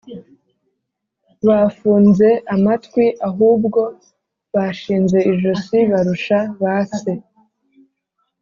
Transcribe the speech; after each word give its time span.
Bafunze 1.47 2.27
amatwi 2.55 3.05
ahubwo 3.27 3.81
bashinze 4.53 5.17
ijosi 5.31 5.77
barusha 5.91 6.37
ba 6.61 6.75
se 6.97 7.11